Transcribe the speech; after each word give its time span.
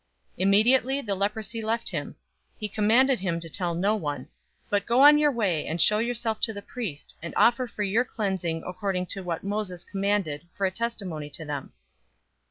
Immediately 0.35 1.01
the 1.01 1.13
leprosy 1.13 1.61
left 1.61 1.89
him. 1.89 2.15
005:014 2.55 2.57
He 2.57 2.69
charged 2.69 3.19
him 3.21 3.39
to 3.39 3.47
tell 3.51 3.75
no 3.75 3.95
one, 3.95 4.29
"But 4.67 4.87
go 4.87 5.05
your 5.05 5.31
way, 5.31 5.67
and 5.67 5.79
show 5.79 5.99
yourself 5.99 6.41
to 6.41 6.53
the 6.53 6.63
priest, 6.63 7.15
and 7.21 7.35
offer 7.37 7.67
for 7.67 7.83
your 7.83 8.03
cleansing 8.03 8.63
according 8.65 9.05
to 9.13 9.21
what 9.21 9.43
Moses 9.43 9.83
commanded, 9.83 10.47
for 10.55 10.65
a 10.65 10.71
testimony 10.71 11.29
to 11.29 11.45
them." 11.45 11.73